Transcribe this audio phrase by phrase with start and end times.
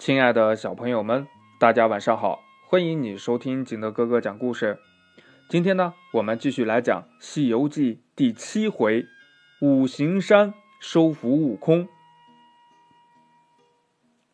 [0.00, 2.40] 亲爱的小朋友们，大家晚上好！
[2.66, 4.78] 欢迎你收听景德哥哥讲故事。
[5.46, 9.04] 今天呢，我们继续来讲《西游记》第七回
[9.60, 11.86] “五行山收服悟空”。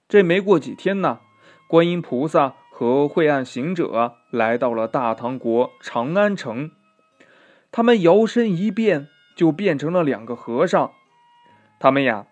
[0.07, 1.19] 这没过几天呢，
[1.67, 6.71] 观音菩萨和晦暗行者来到了大唐国长安城。
[7.73, 10.93] 他们摇身一变，就变成了两个和尚。
[11.81, 12.29] 他们呀，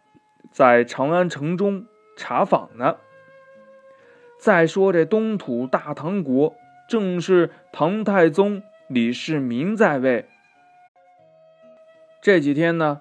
[0.53, 2.99] 在长安城中查访呢。
[4.45, 6.55] 再说这东土大唐国，
[6.87, 10.27] 正是唐太宗李世民在位。
[12.21, 13.01] 这几天呢，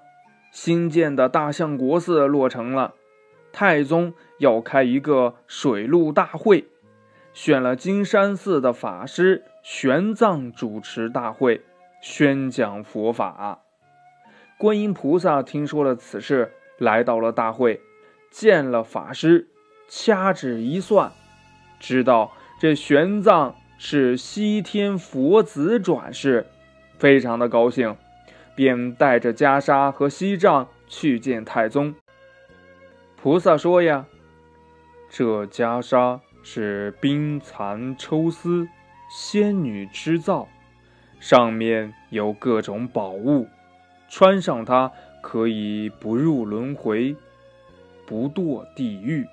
[0.53, 2.93] 新建的大相国寺落成了，
[3.51, 6.63] 太宗要开一个水陆大会，
[7.33, 11.65] 选了金山寺的法师玄奘主持大会。
[11.99, 13.63] 宣讲佛法，
[14.57, 17.81] 观音菩萨听说了此事，来到了大会，
[18.31, 19.49] 见了法师，
[19.89, 21.11] 掐指一算，
[21.83, 26.45] 知道这玄奘是西天佛子转世，
[26.97, 27.97] 非常的高兴，
[28.55, 31.93] 便带着袈裟和锡杖去见太宗。
[33.17, 34.05] 菩萨说呀
[35.11, 38.65] ：“这袈裟是冰蚕抽丝，
[39.11, 40.47] 仙女织造。”
[41.19, 43.45] 上面有各种宝物，
[44.07, 44.89] 穿上它
[45.21, 47.13] 可以不入轮回，
[48.05, 49.27] 不堕地狱。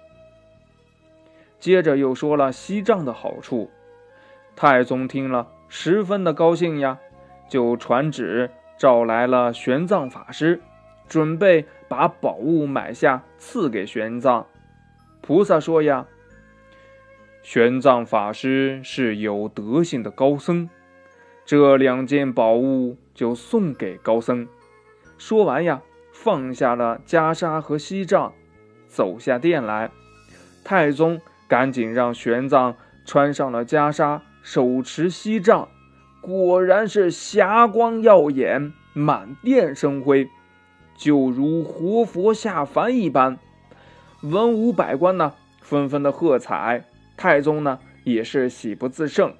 [1.60, 3.70] 接着又说了西藏的好处，
[4.56, 6.98] 太宗听了十分的高兴呀，
[7.48, 10.60] 就传旨召来了玄奘法师，
[11.06, 14.46] 准备把宝物买下赐给玄奘。
[15.20, 16.06] 菩萨说呀，
[17.42, 20.68] 玄奘法师是有德行的高僧。
[21.44, 24.48] 这两件宝物就送给高僧。
[25.18, 28.32] 说完呀，放下了袈裟和锡杖，
[28.86, 29.90] 走下殿来。
[30.62, 31.20] 太宗
[31.50, 35.68] 赶紧让玄奘穿上了袈裟，手持锡杖，
[36.20, 40.28] 果然是霞光耀眼，满殿生辉，
[40.96, 43.36] 就如活佛下凡一般。
[44.22, 46.84] 文武百官呢，纷纷的喝彩。
[47.16, 49.34] 太宗呢，也是喜不自胜。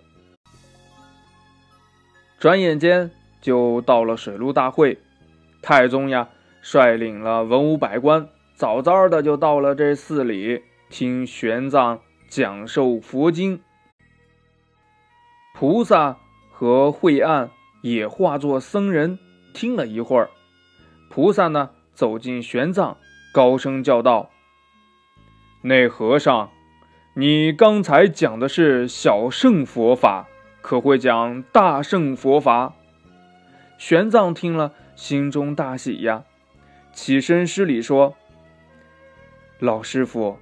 [2.41, 4.99] 转眼间就到了水陆大会，
[5.63, 6.29] 太宗呀
[6.61, 13.63] 率领了文武百官，早早的就到了这寺里听玄奘讲授佛经。
[15.55, 16.19] 菩萨
[16.51, 19.19] 和惠岸也化作僧人
[19.55, 20.29] 听了一会儿。
[21.09, 22.97] 菩萨呢走进玄奘，
[23.33, 24.31] 高声叫道
[25.63, 26.51] ：“那和尚，
[27.15, 30.27] 你刚才讲的是小乘佛法。”
[30.61, 32.75] 可会讲大圣佛法？
[33.79, 36.25] 玄奘听了，心中大喜呀，
[36.93, 38.15] 起身施礼说
[39.59, 40.39] ：“老师傅，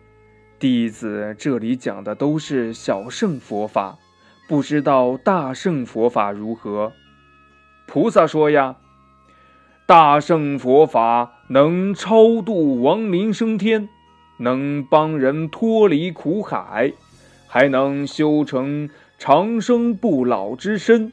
[0.58, 3.98] 弟子这里讲的都是小圣佛法，
[4.48, 6.92] 不知道大圣佛法如何？”
[7.86, 8.76] 菩萨说呀
[9.86, 13.88] ：“大圣佛法能超度亡灵升天，
[14.38, 16.92] 能帮人脱离苦海，
[17.46, 18.88] 还能修成。”
[19.20, 21.12] 长生不老之身，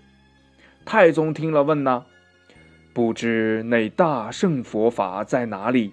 [0.86, 2.06] 太宗听了问呐
[2.94, 5.92] ：“不知那大圣佛法在哪里？”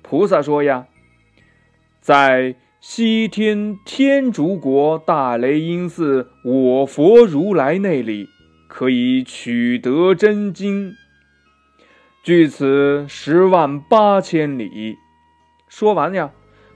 [0.00, 0.86] 菩萨说呀
[2.00, 8.26] ：“在西天天竺国大雷音寺，我佛如来那里
[8.68, 10.92] 可以取得真经，
[12.22, 14.96] 距此十万八千里。”
[15.68, 16.32] 说完呀，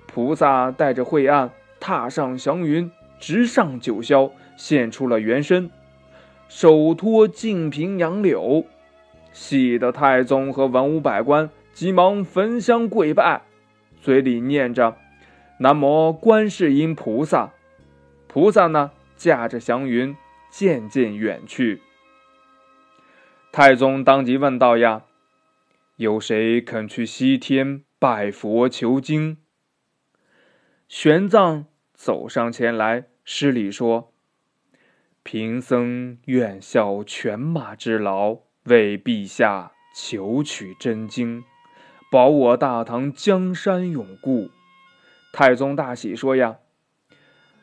[0.06, 2.90] 菩萨带着惠岸踏上祥云。
[3.20, 5.70] 直上九霄，现出了原身，
[6.46, 8.66] 手托净瓶杨柳，
[9.32, 13.40] 喜得太宗和文武百官急忙焚香跪拜，
[14.02, 14.94] 嘴里念着
[15.58, 17.52] “南无观世音菩萨”。
[18.26, 20.16] 菩萨呢，驾着祥云
[20.50, 21.80] 渐渐远去。
[23.52, 25.04] 太宗当即问道：“呀，
[25.96, 29.38] 有谁肯去西天拜佛求经？”
[30.88, 31.64] 玄奘。
[31.96, 34.12] 走上前来，施礼说
[35.22, 41.44] ：“贫僧愿效犬马之劳，为陛下求取真经，
[42.10, 44.50] 保我大唐江山永固。”
[45.34, 46.58] 太宗大喜，说：“呀，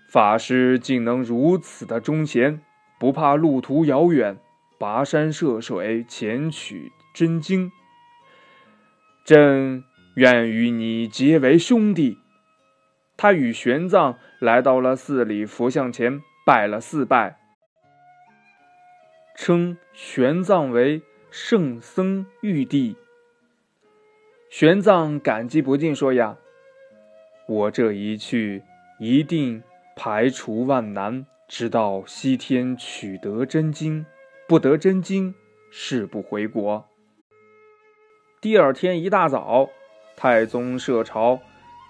[0.10, 2.62] 法师竟能如此的忠贤，
[3.00, 4.38] 不怕路途遥远，
[4.78, 7.72] 跋山涉水前取真经。
[9.24, 9.86] 朕
[10.16, 12.18] 愿与你结为兄弟。”
[13.16, 17.40] 他与玄奘来到了寺里佛像前，拜了四拜，
[19.38, 22.98] 称玄奘为圣僧玉帝。
[24.50, 26.36] 玄奘感激不尽，说：“呀，
[27.52, 28.64] 我这一去
[28.98, 29.62] 一定
[29.94, 34.06] 排除万难，直到西天取得真经。
[34.48, 35.36] 不得真经，
[35.70, 36.86] 誓不回国。
[38.40, 39.70] 第二天一大早，
[40.16, 41.42] 太宗设朝，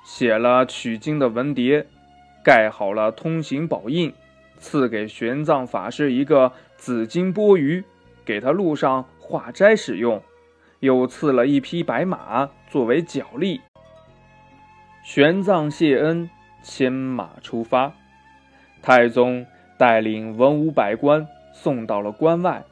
[0.04, 1.86] 写了取经的文牒，
[2.44, 4.12] 盖好了通行宝印，
[4.58, 7.84] 赐给玄奘法师一个紫金钵盂，
[8.26, 10.24] 给他路上化斋使用，
[10.80, 13.62] 又赐了一匹白马作为脚力。
[15.04, 16.30] 玄奘谢恩，
[16.62, 17.94] 牵马出发。
[18.82, 19.46] 太宗
[19.78, 21.28] 带领文武百官。
[21.54, 22.64] 送到了关外，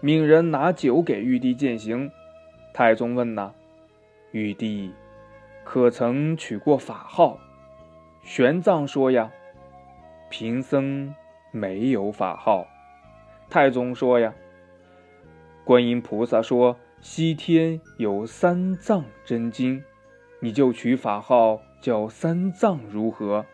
[0.00, 2.10] 命人拿酒给玉帝践行。
[2.74, 3.54] 太宗问：“呐，
[4.32, 4.92] 玉帝
[5.64, 7.38] 可曾取过法号？”
[8.22, 9.32] 玄奘说：“呀，
[10.28, 11.14] 贫僧
[11.50, 12.66] 没有法号。”
[13.48, 14.34] 太宗说：“呀，
[15.64, 19.82] 观音菩萨说西天有三藏真经，
[20.40, 23.44] 你就取法号叫三藏如何？”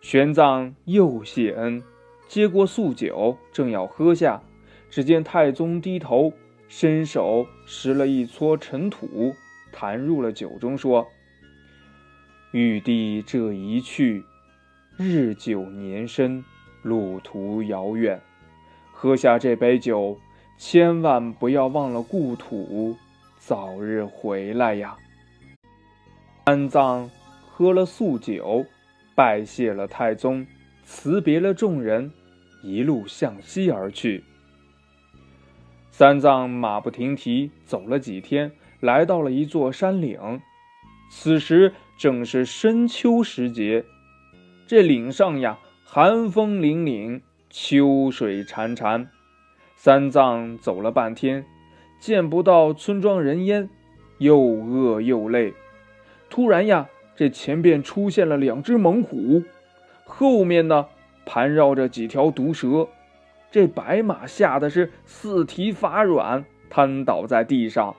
[0.00, 1.82] 玄奘又谢恩。
[2.28, 4.42] 接过素酒，正要喝下，
[4.90, 6.32] 只见太宗低头，
[6.66, 9.32] 伸手拾了一撮尘土，
[9.70, 11.06] 弹入了酒中，说
[12.50, 14.24] ：“玉帝这一去，
[14.96, 16.44] 日久年深，
[16.82, 18.20] 路途遥远，
[18.90, 20.18] 喝下这杯酒，
[20.58, 22.96] 千万不要忘了故土，
[23.38, 24.96] 早日回来呀。”
[26.46, 27.10] 安葬
[27.44, 28.64] 喝了素酒，
[29.16, 30.46] 拜谢了太宗。
[30.84, 32.12] 辞别了众人，
[32.62, 34.22] 一路向西而去。
[35.90, 40.40] 三藏马不停蹄走了几天，来到了一座山岭。
[41.10, 43.84] 此时正是深秋时节，
[44.68, 49.08] 这岭上呀，寒风凛凛，秋水潺潺。
[49.74, 51.44] 三藏走了半天，
[51.98, 53.68] 见不到村庄人烟，
[54.18, 55.52] 又饿又累。
[56.28, 59.42] 突然呀，这前边出现了两只猛虎。
[60.04, 60.86] 后面呢，
[61.24, 62.88] 盘绕着几条毒蛇，
[63.50, 67.96] 这白马吓得是四蹄发软，瘫倒在地上。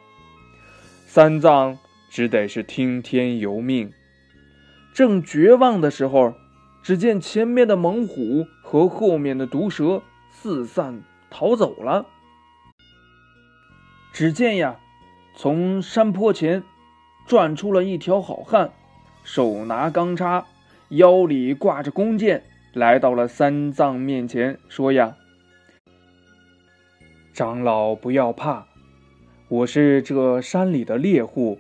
[1.06, 1.78] 三藏
[2.10, 3.92] 只得是听天由命。
[4.94, 6.34] 正绝望的时候，
[6.82, 10.02] 只见前面的猛虎和后面的毒蛇
[10.32, 12.06] 四散逃走了。
[14.14, 14.80] 只见呀，
[15.36, 16.64] 从山坡前
[17.28, 18.72] 转出了一条好汉，
[19.22, 20.46] 手拿钢叉。
[20.90, 22.42] 腰里挂着弓箭，
[22.72, 25.18] 来到了三藏面前，说：“呀，
[27.34, 28.66] 长老不要怕，
[29.50, 31.60] 我是这山里的猎户，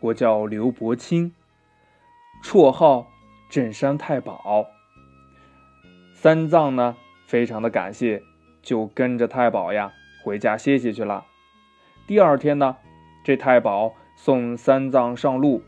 [0.00, 1.32] 我叫刘伯清，
[2.44, 3.06] 绰号
[3.48, 4.66] 镇山太保。”
[6.12, 6.94] 三藏呢，
[7.26, 8.22] 非常的感谢，
[8.60, 9.90] 就跟着太保呀
[10.22, 11.24] 回家歇息去了。
[12.06, 12.76] 第二天呢，
[13.24, 15.62] 这太保送三藏上路，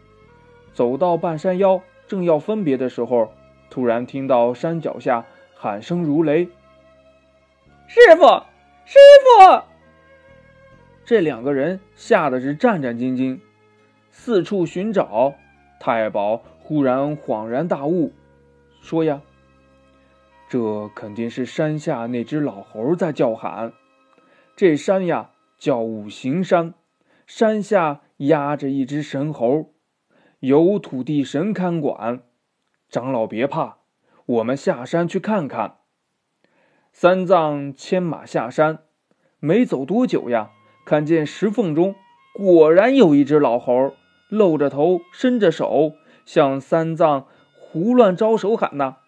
[0.73, 1.81] 走到半山腰。
[2.09, 3.33] 正要分别的时候，
[3.69, 6.49] 突然听到山脚下喊声如雷
[7.87, 8.25] ：“师傅，
[8.87, 9.63] 师傅！”
[11.05, 13.39] 这两个人吓得是战战兢兢，
[14.11, 15.35] 四处寻找。
[15.79, 18.13] 太保忽然恍然大悟，
[18.81, 19.21] 说：“呀，
[20.49, 23.73] 这肯定是山下那只老猴在叫喊。
[24.57, 26.75] 这山呀叫五行山，
[27.27, 29.73] 山下压着一只神猴。”
[30.41, 32.21] 由土地神看管，
[32.89, 33.79] 长老别怕，
[34.25, 35.79] 我们下山去看看。
[36.93, 38.85] 三藏牵马下山，
[39.41, 40.51] 没走多久呀，
[40.85, 41.97] 看见石缝中
[42.35, 43.95] 果然有一只老猴，
[44.29, 45.95] 露着头，伸着手，
[46.25, 48.99] 向三藏胡乱招手喊呐：“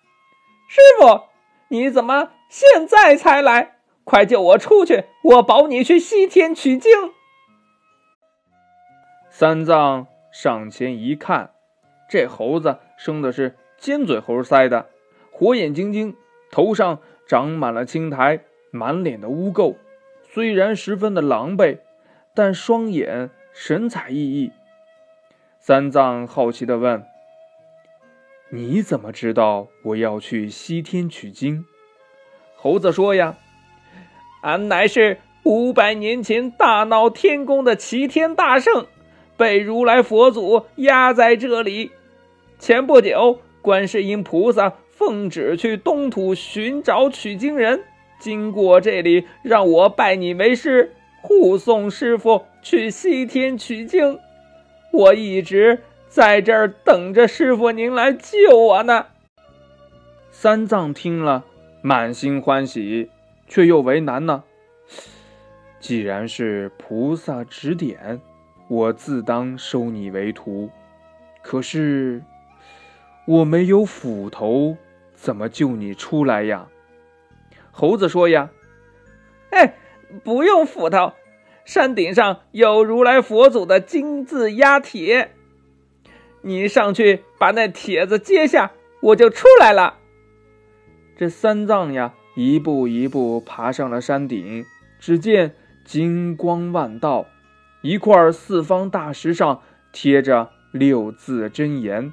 [0.68, 1.26] 师傅，
[1.68, 3.76] 你怎么现在才来？
[4.02, 6.90] 快救我出去，我保你去西天取经。”
[9.30, 10.06] 三藏。
[10.32, 11.50] 上前一看，
[12.08, 14.86] 这猴子生的是尖嘴猴腮的，
[15.32, 16.14] 火眼金睛，
[16.52, 19.74] 头上长满了青苔，满脸的污垢。
[20.28, 21.80] 虽然十分的狼狈，
[22.32, 24.52] 但双眼神采奕奕。
[25.58, 27.04] 三藏好奇地问
[28.50, 31.64] ：“你怎么知道我要去西天取经？”
[32.54, 33.36] 猴子说：“呀，
[34.42, 38.86] 俺乃是五百年前大闹天宫的齐天大圣。”
[39.40, 41.92] 被如来佛祖压在这里。
[42.58, 47.82] 前不久，观世音菩萨奉旨去东土寻找取经人，
[48.18, 50.92] 经过这里，让我拜你为师，
[51.22, 54.18] 护送师傅去西天取经。
[54.92, 59.06] 我一直在这儿等着师傅您来救我呢。
[60.30, 61.46] 三藏听了，
[61.80, 63.08] 满心欢喜，
[63.48, 64.44] 却又为难呢。
[65.78, 68.20] 既然是菩萨指点。
[68.70, 70.70] 我自当收你为徒，
[71.42, 72.22] 可是
[73.26, 74.76] 我没有斧头，
[75.12, 76.68] 怎么救你出来呀？”
[77.72, 78.50] 猴子说：“呀，
[79.50, 79.74] 哎，
[80.22, 81.14] 不用斧头，
[81.64, 85.32] 山顶上有如来佛祖的金字压铁，
[86.42, 89.96] 你上去把那帖子揭下，我就出来了。”
[91.18, 94.64] 这三藏呀，一步一步爬上了山顶，
[95.00, 97.26] 只见金光万道，
[97.82, 102.12] 一块四方大石上贴着六字真言。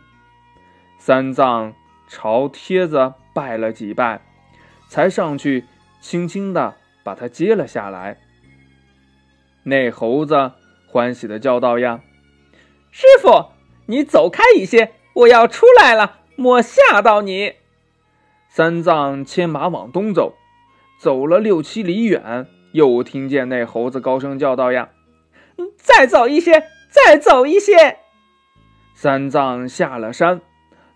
[0.99, 1.73] 三藏
[2.07, 4.21] 朝帖子拜了几拜，
[4.87, 5.65] 才上去
[6.01, 8.17] 轻轻的把它揭了下来。
[9.63, 10.53] 那猴子
[10.87, 12.01] 欢喜的叫道：“呀，
[12.89, 13.51] 师傅，
[13.87, 17.55] 你走开一些，我要出来了，莫吓到你。”
[18.49, 20.35] 三藏牵马往东走，
[20.99, 24.89] 走了六七里远，又听见那猴子高声叫道：“呀，
[25.75, 27.99] 再走一些，再走一些！”
[28.93, 30.41] 三藏下了山，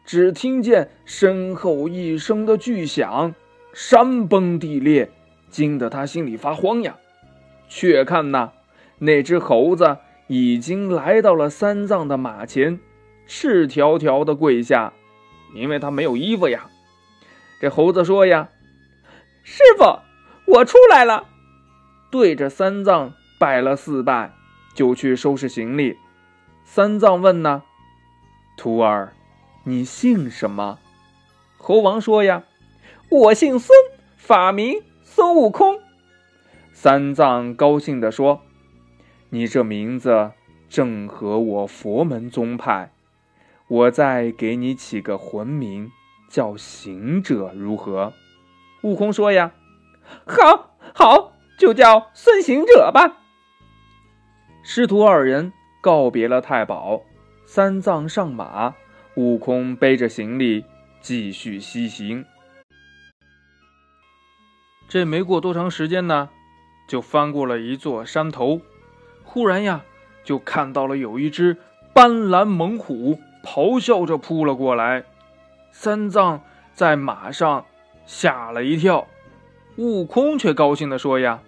[0.06, 3.36] 只听见身后一声的巨响，
[3.74, 5.12] 山崩地裂，
[5.50, 6.98] 惊得他心里发慌呀。
[7.70, 8.51] 却看那
[9.00, 12.80] 那只猴子已经来到了三藏的马前，
[13.27, 14.94] 赤条条的跪下，
[15.53, 16.68] 因为他没有衣服呀。
[17.62, 18.50] 这猴子说：“呀，
[19.44, 20.00] 师傅，
[20.53, 21.27] 我出来了。”
[22.12, 24.34] 对着三藏拜了四拜，
[24.73, 25.97] 就去收拾行李。
[26.63, 27.63] 三藏问：“呢，
[28.57, 29.13] 徒儿，
[29.65, 30.79] 你姓什么？”
[31.57, 32.43] 猴王说：“呀，
[33.09, 33.77] 我姓孙，
[34.17, 35.79] 法名孙悟空。”
[36.73, 38.41] 三藏高兴地说
[39.29, 40.31] ：“你这名字
[40.69, 42.91] 正合我佛门宗派，
[43.67, 45.91] 我再给你起个魂名。”
[46.31, 48.13] 叫行者如何？
[48.83, 49.51] 悟空说：“呀，
[50.25, 53.17] 好，好，就叫孙行者吧。”
[54.63, 55.51] 师徒二人
[55.82, 57.01] 告别了太保，
[57.46, 58.75] 三藏上马，
[59.15, 60.63] 悟空背着行李
[61.01, 62.24] 继续西行。
[64.88, 66.30] 这没过多长时间呢，
[66.88, 68.62] 就翻过了一座山头，
[69.24, 69.82] 忽然呀，
[70.24, 71.58] 就看到了有一只
[71.91, 75.03] 斑斓猛虎咆哮着扑了过来。
[75.72, 76.41] 三藏
[76.74, 77.65] 在马上
[78.06, 79.08] 吓了一跳，
[79.77, 81.41] 悟空却高兴地说：“呀，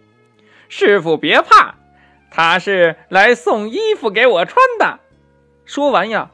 [0.67, 1.75] 师傅别怕，
[2.35, 4.99] 他是来送衣服给我穿的。”
[5.65, 6.31] 说完呀，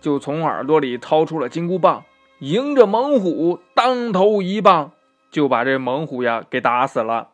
[0.00, 2.04] 就从耳朵里掏出了金箍棒，
[2.40, 4.92] 迎着猛虎当头一棒，
[5.30, 7.32] 就把这猛虎呀给打死了。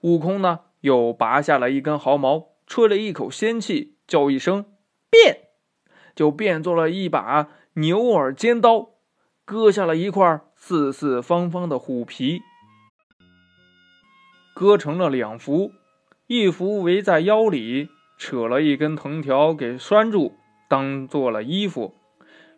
[0.00, 4.64] 悟空呢，又拔下了一根毫毛，吹了一口仙气，叫一声
[5.10, 5.48] “变”，
[6.16, 8.88] 就变做了一把牛耳尖刀。
[9.44, 12.40] 割下了一块四四方方的虎皮，
[14.54, 15.72] 割成了两幅，
[16.34, 20.32] 一幅围在腰里，扯了一根藤条给拴住，
[20.66, 21.92] 当做了衣服；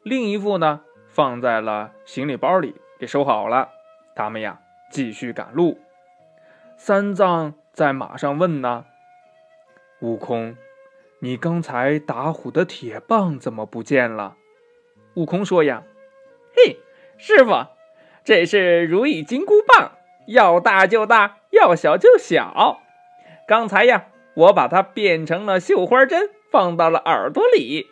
[0.04, 3.71] 另一副呢，放在了行李包里，给收好了。
[4.14, 4.61] 他们呀，
[4.93, 5.81] 继续赶路。
[6.76, 8.85] 三藏在马上问呢
[9.99, 10.57] ：“悟空，
[11.19, 14.37] 你刚才打虎的铁棒怎么不见了？”
[15.16, 15.83] 悟空说：“呀。”
[16.54, 16.78] 嘿，
[17.19, 17.66] 师傅，
[18.23, 22.81] 这是如意金箍棒，要大就大，要小就小。
[23.46, 27.88] 刚才呀，我把它变成了绣花针，放到了耳朵里。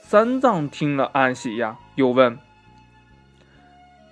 [0.00, 2.38] 三藏听了暗喜呀，又问：“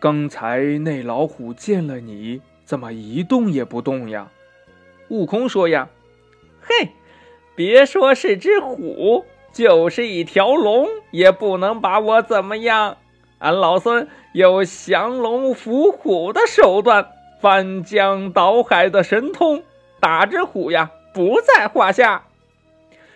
[0.01, 4.31] 刚才那老虎见了你，怎么一动也不动呀？”
[5.11, 5.89] 悟空说：“呀，
[6.61, 6.89] 嘿，
[7.55, 12.97] 别说是只虎，就是一条龙，也不能把我怎么样。”
[13.39, 19.63] 俺老孙有降龙伏虎的手段，翻江倒海的神通，
[20.03, 22.25] 打只虎呀不在话下。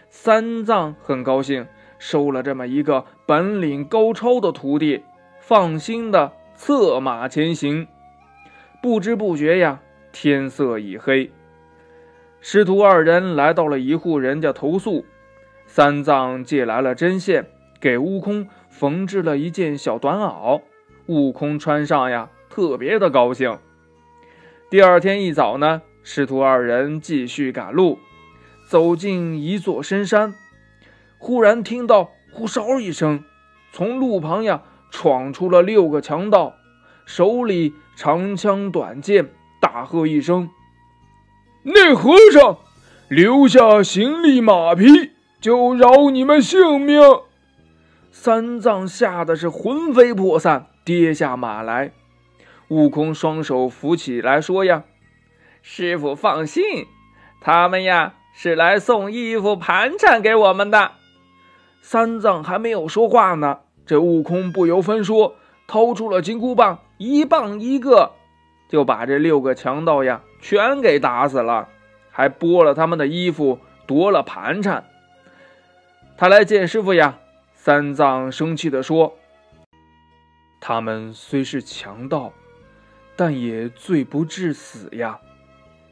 [0.09, 1.67] 三藏很高兴，
[1.99, 5.03] 收了这么一个本领高超的徒弟，
[5.41, 7.89] 放心的策马前行。
[8.81, 9.81] 不知不觉呀，
[10.13, 11.33] 天色已黑。
[12.41, 15.05] 师徒二人来到了一户人家投宿，
[15.67, 17.47] 三藏借来了针线，
[17.81, 18.47] 给悟空。
[18.69, 20.61] 缝制了一件小短袄，
[21.07, 23.59] 悟空穿上呀，特别的高兴。
[24.69, 27.99] 第二天一早呢，师徒二人继续赶路，
[28.69, 30.37] 走进一座深山，
[31.19, 33.25] 忽然听到呼哨一声，
[33.73, 36.55] 从路旁呀闯出了六个强盗，
[37.07, 40.49] 手里长枪短剑，大喝一声
[41.67, 42.59] ：“那和尚，
[43.09, 45.11] 留下行李马匹，
[45.41, 47.01] 就饶你们性命。”
[48.13, 51.91] 三藏吓得是魂飞魄散，跌下马来。
[52.69, 54.85] 悟空双手扶起来说：“呀，
[55.69, 56.87] 师傅放心，
[57.41, 60.93] 他们呀是来送衣服盘缠给我们的。”
[61.83, 65.35] 三藏还没有说话呢，这悟空不由分说，
[65.67, 68.13] 掏出了金箍棒，一棒一个，
[68.69, 71.69] 就把这六个强盗呀全给打死了，
[72.13, 73.59] 还剥了他们的衣服，
[73.89, 74.85] 夺了盘缠。
[76.17, 77.19] 他来见师傅呀，
[77.55, 79.17] 三藏生气地说
[80.63, 82.33] ：“他们虽是强盗，
[83.17, 85.19] 但也罪不至死呀！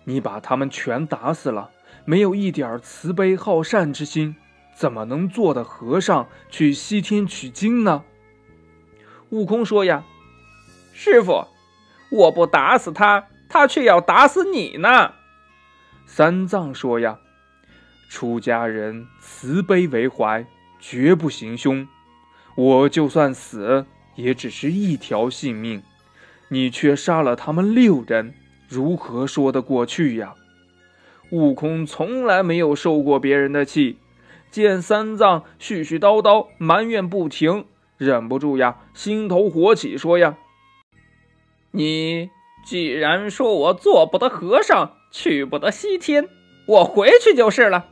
[0.05, 1.71] 你把他们全打死了，
[2.05, 4.37] 没有一点慈悲好善之心。”
[4.77, 8.03] 怎么能做的和尚去西天取经呢？
[9.31, 10.05] 悟空说：“呀，
[10.93, 11.47] 师傅，
[12.11, 15.13] 我不打死他，他却要打死你呢。”
[16.07, 17.21] 三藏说：“呀，
[18.09, 20.45] 出家人慈悲为怀，
[20.81, 21.87] 绝不行凶。
[22.57, 25.85] 我就算死，也只是一条性命，
[26.49, 28.35] 你却杀了他们六人，
[28.69, 30.35] 如何说得过去呀？”
[31.31, 33.99] 悟空从来没有受过别人的气。
[34.51, 37.65] 见三藏絮絮叨叨埋怨不停，
[37.97, 40.37] 忍不住呀，心头火起，说呀
[41.73, 42.31] ：“你
[42.65, 46.29] 既然说我做不得和尚，去不得西天，
[46.69, 47.87] 我回去就是了。”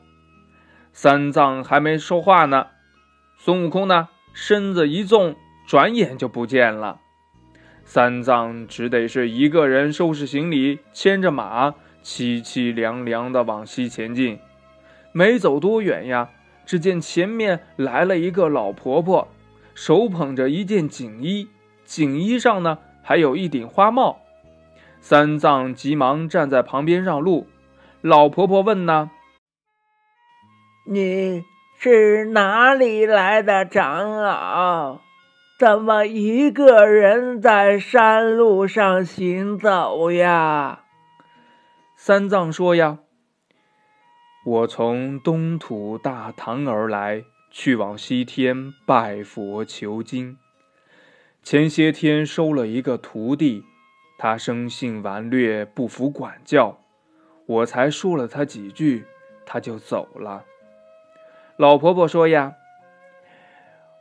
[0.94, 2.68] 三藏还没说话呢，
[3.38, 5.34] 孙悟空呢，身子一纵，
[5.66, 7.00] 转眼就不见了。
[7.84, 14.38] 三藏只得是一个人收拾行李，牵着马，凄凄凉凉的往西前进。
[15.12, 16.30] 没走多远呀。
[16.64, 19.28] 只见前面来了一个老婆婆，
[19.74, 21.48] 手捧着一件锦衣，
[21.84, 24.20] 锦衣上呢还有一顶花帽。
[25.00, 27.48] 三藏急忙站在旁边让路。
[28.00, 29.10] 老婆婆问呢
[30.88, 31.42] ：“你
[31.78, 35.00] 是哪里来的长老？
[35.62, 40.80] 怎么一个人在山路上行走呀？”
[41.94, 42.98] 三藏说：“呀。”
[44.44, 50.36] 我从东土大唐而来，去往西天拜佛求经。
[51.44, 53.62] 前些天收了一个徒弟，
[54.18, 56.80] 他生性顽劣，不服管教，
[57.46, 59.04] 我才说了他几句，
[59.46, 60.42] 他就走了。
[61.56, 62.54] 老婆婆说：“呀，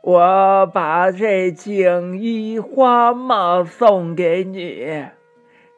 [0.02, 5.06] 我把这锦衣花帽送给你，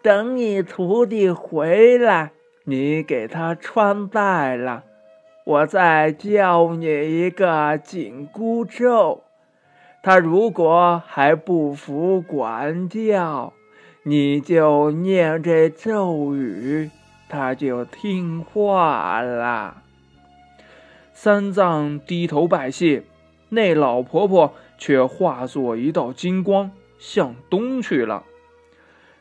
[0.02, 2.32] 等你徒弟回来。”
[2.66, 4.84] 你给他穿戴了，
[5.44, 9.22] 我再教你一个紧箍咒。
[10.02, 13.52] 他如果还不服管教，
[14.04, 16.90] 你就念这咒语，
[17.28, 19.82] 他就听话了。
[21.12, 23.02] 三藏低头拜谢，
[23.54, 28.24] 那老婆婆却化作一道金光，向东去了。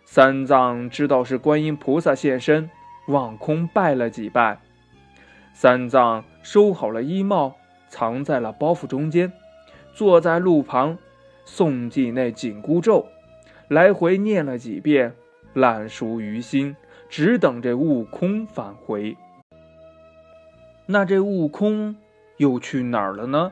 [0.03, 2.69] 三藏知道是观音菩萨现身。
[3.07, 4.59] 望空拜了几拜，
[5.53, 7.55] 三藏收好了衣帽，
[7.89, 9.33] 藏在了包袱中间，
[9.93, 10.97] 坐在路旁，
[11.45, 13.05] 诵记那紧箍咒，
[13.67, 15.13] 来回念了几遍，
[15.51, 16.77] 烂熟于心，
[17.09, 19.17] 只等这悟空返回。
[20.85, 21.97] 那这悟空
[22.37, 23.51] 又去哪儿了呢？